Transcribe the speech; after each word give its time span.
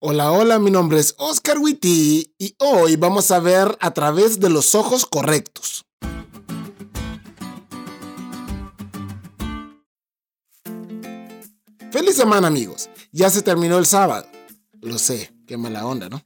Hola, 0.00 0.30
hola, 0.30 0.60
mi 0.60 0.70
nombre 0.70 1.00
es 1.00 1.16
Oscar 1.18 1.58
Witty 1.58 2.32
y 2.38 2.54
hoy 2.60 2.94
vamos 2.94 3.32
a 3.32 3.40
ver 3.40 3.76
a 3.80 3.90
través 3.90 4.38
de 4.38 4.48
los 4.48 4.76
ojos 4.76 5.04
correctos. 5.04 5.86
Feliz 11.90 12.14
semana 12.14 12.46
amigos, 12.46 12.88
ya 13.10 13.28
se 13.28 13.42
terminó 13.42 13.76
el 13.76 13.86
sábado. 13.86 14.28
Lo 14.82 15.00
sé, 15.00 15.32
qué 15.48 15.56
mala 15.56 15.84
onda, 15.84 16.08
¿no? 16.08 16.22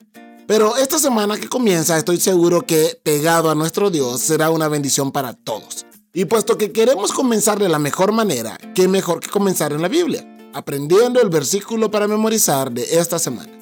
Pero 0.46 0.76
esta 0.76 0.98
semana 0.98 1.38
que 1.38 1.48
comienza 1.48 1.96
estoy 1.96 2.20
seguro 2.20 2.66
que 2.66 3.00
pegado 3.02 3.50
a 3.50 3.54
nuestro 3.54 3.88
Dios 3.88 4.20
será 4.20 4.50
una 4.50 4.68
bendición 4.68 5.12
para 5.12 5.32
todos. 5.32 5.86
Y 6.12 6.26
puesto 6.26 6.58
que 6.58 6.72
queremos 6.72 7.10
comenzar 7.10 7.58
de 7.58 7.70
la 7.70 7.78
mejor 7.78 8.12
manera, 8.12 8.58
qué 8.74 8.86
mejor 8.86 9.20
que 9.20 9.30
comenzar 9.30 9.72
en 9.72 9.80
la 9.80 9.88
Biblia, 9.88 10.28
aprendiendo 10.52 11.22
el 11.22 11.30
versículo 11.30 11.90
para 11.90 12.06
memorizar 12.06 12.70
de 12.70 12.98
esta 12.98 13.18
semana. 13.18 13.61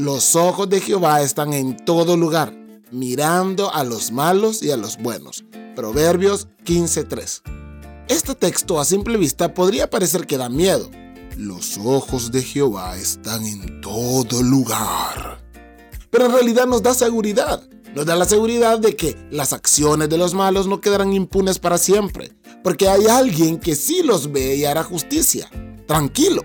Los 0.00 0.34
ojos 0.34 0.70
de 0.70 0.80
Jehová 0.80 1.20
están 1.20 1.52
en 1.52 1.76
todo 1.76 2.16
lugar, 2.16 2.56
mirando 2.90 3.70
a 3.70 3.84
los 3.84 4.12
malos 4.12 4.62
y 4.62 4.70
a 4.70 4.78
los 4.78 4.96
buenos. 4.96 5.44
Proverbios 5.76 6.48
15:3. 6.64 7.42
Este 8.08 8.34
texto 8.34 8.80
a 8.80 8.86
simple 8.86 9.18
vista 9.18 9.52
podría 9.52 9.90
parecer 9.90 10.26
que 10.26 10.38
da 10.38 10.48
miedo. 10.48 10.90
Los 11.36 11.76
ojos 11.76 12.32
de 12.32 12.42
Jehová 12.42 12.96
están 12.96 13.44
en 13.44 13.82
todo 13.82 14.42
lugar. 14.42 15.44
Pero 16.10 16.24
en 16.24 16.32
realidad 16.32 16.66
nos 16.66 16.82
da 16.82 16.94
seguridad. 16.94 17.62
Nos 17.94 18.06
da 18.06 18.16
la 18.16 18.24
seguridad 18.24 18.78
de 18.78 18.96
que 18.96 19.18
las 19.30 19.52
acciones 19.52 20.08
de 20.08 20.16
los 20.16 20.32
malos 20.32 20.66
no 20.66 20.80
quedarán 20.80 21.12
impunes 21.12 21.58
para 21.58 21.76
siempre, 21.76 22.32
porque 22.64 22.88
hay 22.88 23.06
alguien 23.06 23.58
que 23.60 23.74
sí 23.74 24.02
los 24.02 24.32
ve 24.32 24.56
y 24.56 24.64
hará 24.64 24.82
justicia. 24.82 25.50
Tranquilo 25.86 26.40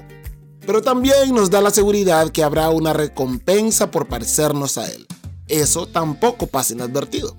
pero 0.66 0.82
también 0.82 1.34
nos 1.34 1.50
da 1.50 1.62
la 1.62 1.72
seguridad 1.72 2.30
que 2.30 2.44
habrá 2.44 2.70
una 2.70 2.94
recompensa 2.94 3.92
por 3.92 4.08
parecernos 4.08 4.78
a 4.78 4.86
Él. 4.90 5.05
Eso 5.48 5.88
tampoco 5.88 6.48
pasa 6.48 6.74
inadvertido. 6.74 7.35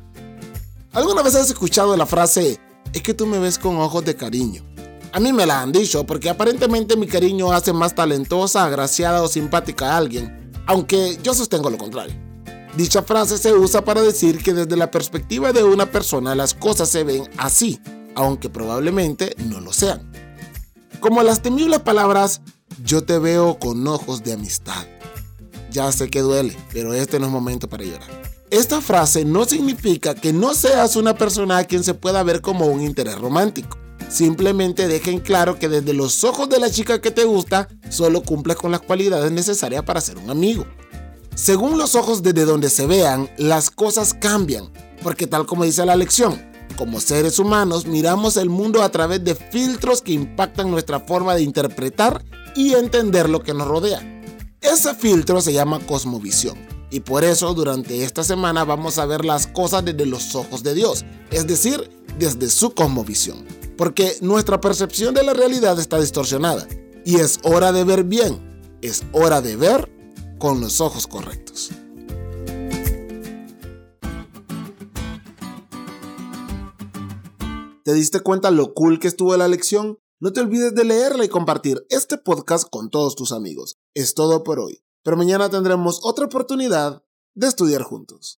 ¿Alguna 0.93 1.23
vez 1.23 1.35
has 1.35 1.51
escuchado 1.51 1.97
la 1.97 2.07
frase, 2.07 2.59
es 2.93 3.03
que 3.03 3.15
tú 3.15 3.27
me 3.27 3.39
ves 3.39 3.59
con 3.59 3.77
ojos 3.79 4.05
de 4.05 4.17
cariño? 4.17 4.65
A 5.13 5.21
mí 5.21 5.33
me 5.33 5.47
la 5.47 5.61
han 5.61 5.73
dicho 5.73 6.05
porque 6.05 6.29
aparentemente 6.29 6.97
mi 6.97 7.07
cariño 7.07 7.53
hace 7.53 7.73
más 7.73 7.95
talentosa, 7.95 8.65
agraciada 8.65 9.23
o 9.23 9.29
simpática 9.29 9.93
a 9.93 9.97
alguien, 9.97 10.53
aunque 10.67 11.19
yo 11.23 11.35
sostengo 11.35 11.71
lo 11.71 11.79
contrario. 11.79 12.15
Dicha 12.77 13.03
frase 13.03 13.39
se 13.39 13.55
usa 13.55 13.83
para 13.83 14.03
decir 14.03 14.43
que 14.43 14.53
desde 14.53 14.77
la 14.77 14.91
perspectiva 14.91 15.53
de 15.53 15.65
una 15.65 15.91
persona 15.91 16.35
las 16.35 16.53
cosas 16.53 16.91
se 16.91 17.05
ven 17.05 17.29
así, 17.39 17.81
aunque 18.15 18.51
probablemente 18.51 19.35
no 19.39 19.61
lo 19.61 19.73
sean. 19.73 20.13
Como 21.01 21.23
las 21.23 21.41
temibles 21.41 21.81
palabras 21.81 22.43
yo 22.85 23.05
te 23.05 23.19
veo 23.19 23.59
con 23.59 23.87
ojos 23.87 24.23
de 24.23 24.33
amistad. 24.33 24.87
Ya 25.71 25.91
sé 25.93 26.09
que 26.09 26.21
duele, 26.21 26.57
pero 26.73 26.95
este 26.95 27.19
no 27.19 27.27
es 27.27 27.33
momento 27.33 27.69
para 27.69 27.85
llorar. 27.85 28.09
Esta 28.51 28.81
frase 28.81 29.25
no 29.25 29.45
significa 29.45 30.15
que 30.15 30.33
no 30.33 30.55
seas 30.55 30.97
una 30.97 31.15
persona 31.15 31.59
a 31.59 31.65
quien 31.65 31.83
se 31.83 31.95
pueda 31.95 32.23
ver 32.23 32.41
como 32.41 32.67
un 32.67 32.83
interés 32.83 33.19
romántico. 33.19 33.77
Simplemente 34.09 34.87
dejen 34.87 35.19
claro 35.19 35.59
que 35.59 35.69
desde 35.69 35.93
los 35.93 36.23
ojos 36.23 36.49
de 36.49 36.61
la 36.61 36.71
chica 36.71 37.01
que 37.01 37.11
te 37.11 37.25
gusta, 37.25 37.69
solo 37.91 38.23
cumples 38.23 38.57
con 38.57 38.71
las 38.71 38.81
cualidades 38.81 39.33
necesarias 39.33 39.83
para 39.83 40.01
ser 40.01 40.17
un 40.19 40.31
amigo. 40.31 40.65
Según 41.35 41.77
los 41.77 41.95
ojos 41.97 42.23
desde 42.23 42.45
donde 42.45 42.71
se 42.71 42.87
vean, 42.87 43.29
las 43.37 43.71
cosas 43.71 44.15
cambian, 44.15 44.71
porque 45.03 45.27
tal 45.27 45.45
como 45.45 45.65
dice 45.65 45.85
la 45.85 45.97
lección, 45.97 46.41
como 46.79 47.01
seres 47.01 47.39
humanos 47.39 47.87
miramos 47.87 48.37
el 48.37 48.49
mundo 48.49 48.83
a 48.83 48.91
través 48.91 49.25
de 49.25 49.35
filtros 49.35 50.03
que 50.03 50.13
impactan 50.13 50.71
nuestra 50.71 51.01
forma 51.01 51.35
de 51.35 51.43
interpretar 51.43 52.25
y 52.57 52.75
entender 52.75 53.29
lo 53.29 53.43
que 53.43 53.55
nos 53.55 53.69
rodea. 53.69 54.01
Ese 54.61 54.95
filtro 54.95 55.41
se 55.41 55.53
llama 55.53 55.79
cosmovisión. 55.87 56.57
Y 56.91 57.01
por 57.01 57.25
eso 57.25 57.53
durante 57.53 58.05
esta 58.05 58.25
semana 58.25 58.65
vamos 58.65 58.99
a 58.99 59.07
ver 59.07 59.25
las 59.25 59.47
cosas 59.47 59.85
desde 59.85 60.07
los 60.07 60.35
ojos 60.35 60.63
de 60.63 60.75
Dios, 60.75 61.05
es 61.31 61.47
decir, 61.47 61.91
desde 62.19 62.49
su 62.49 62.75
cosmovisión. 62.75 63.45
Porque 63.77 64.17
nuestra 64.23 64.61
percepción 64.61 65.15
de 65.15 65.23
la 65.23 65.35
realidad 65.35 65.79
está 65.79 66.01
distorsionada. 66.01 66.67
Y 67.05 67.17
es 67.17 67.39
hora 67.43 67.73
de 67.73 67.85
ver 67.85 68.05
bien, 68.05 68.79
es 68.83 69.05
hora 69.13 69.41
de 69.41 69.57
ver 69.57 69.93
con 70.39 70.61
los 70.61 70.81
ojos 70.81 71.07
correctos. 71.07 71.71
¿Te 77.85 77.93
diste 77.93 78.19
cuenta 78.21 78.51
lo 78.51 78.75
cool 78.75 78.99
que 78.99 79.07
estuvo 79.07 79.37
la 79.37 79.47
lección? 79.47 79.99
No 80.19 80.33
te 80.33 80.41
olvides 80.41 80.75
de 80.75 80.83
leerla 80.83 81.27
y 81.27 81.29
compartir 81.29 81.85
este 81.91 82.17
podcast 82.17 82.71
con 82.71 82.89
todos 82.89 83.17
tus 83.17 83.33
amigos. 83.33 83.77
Es 83.93 84.15
todo 84.15 84.45
por 84.45 84.59
hoy, 84.59 84.83
pero 85.03 85.19
mañana 85.19 85.51
tendremos 85.51 86.01
otra 86.03 86.25
oportunidad 86.25 87.03
de 87.35 87.47
estudiar 87.47 87.83
juntos. 87.83 88.35